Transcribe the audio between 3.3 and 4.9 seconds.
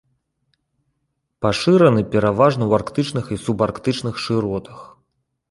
і субарктычных шыротах.